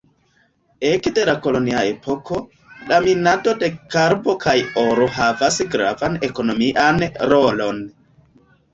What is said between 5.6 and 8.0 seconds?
gravan ekonomian rolon.